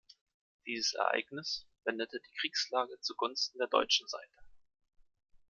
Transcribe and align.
Dieses 0.65 0.95
Ereignis 0.95 1.67
wendete 1.83 2.19
die 2.19 2.33
Kriegslage 2.39 2.99
zugunsten 3.01 3.59
der 3.59 3.67
deutschen 3.67 4.07
Seite. 4.07 4.39